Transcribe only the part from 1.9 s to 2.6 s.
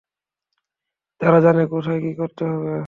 কি করতে